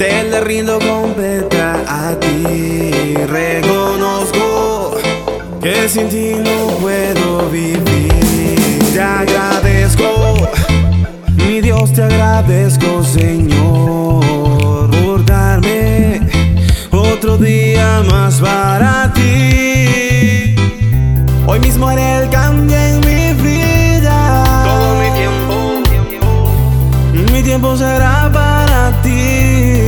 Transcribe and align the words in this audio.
te 0.00 0.24
le 0.24 0.40
rindo 0.40 0.78
completa 0.78 1.74
a 1.86 2.18
ti. 2.18 2.90
Reconozco 3.28 4.96
que 5.60 5.90
sin 5.90 6.08
ti 6.08 6.32
no 6.36 6.68
puedo 6.80 7.50
vivir. 7.50 8.78
Te 8.94 9.02
agradezco, 9.02 10.08
mi 11.36 11.60
Dios, 11.60 11.92
te 11.92 12.02
agradezco, 12.04 13.04
Señor, 13.04 14.90
por 14.90 15.22
darme 15.26 16.20
otro 16.90 17.36
día 17.36 18.02
más 18.10 18.40
para 18.40 19.12
ti. 19.12 20.56
Hoy 21.46 21.60
mismo 21.60 21.88
haré 21.88 22.22
el 22.22 22.30
cambio 22.30 22.74
en 22.74 23.00
mi 23.00 23.34
vida. 23.42 24.16
Todo 24.64 24.94
mi 25.00 25.10
tiempo, 25.20 25.56
Mi 27.34 27.42
tiempo 27.42 27.76
será 27.76 28.30
para 28.32 29.02
ti. 29.02 29.79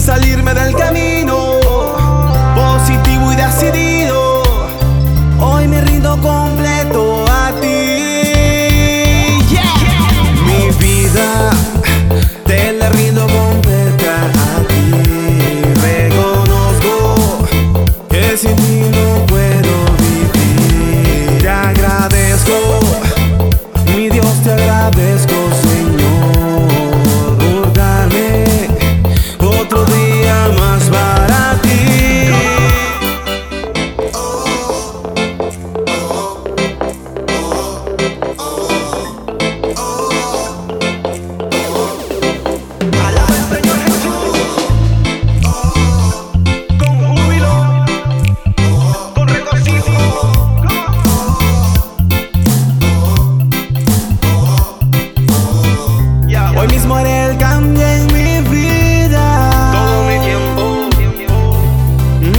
Salirme 0.00 0.54
del 0.54 0.74
camino. 0.74 1.49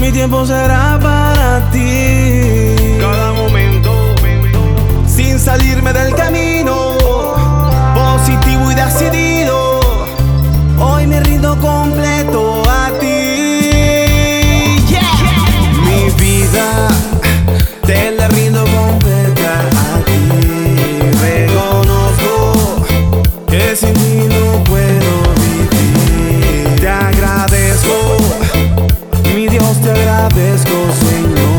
Mi 0.01 0.11
tiempo 0.11 0.43
será 0.47 0.97
para 0.99 1.69
ti. 1.69 2.75
cada 2.99 3.33
momento, 3.33 4.15
Sin 5.05 5.37
salirme 5.37 5.93
del 5.93 6.15
camino. 6.15 6.97
Positivo 7.93 8.71
y 8.71 8.73
decidido. 8.73 9.79
Hoy 10.79 11.05
me 11.05 11.19
rindo 11.19 11.55
completo 11.59 12.63
a 12.67 12.89
ti. 12.99 14.81
Mi 15.85 16.09
vida 16.17 16.87
te 17.85 18.11
la 18.17 18.27
rindo 18.29 18.65
completa 18.65 19.59
a 19.85 19.99
ti. 20.03 20.19
Reconozco 21.21 22.85
que 23.47 23.75
sin 23.75 23.93
ti 23.93 24.80
desconseño 30.41 31.50